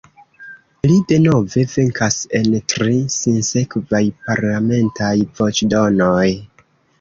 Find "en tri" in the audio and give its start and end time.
2.39-2.95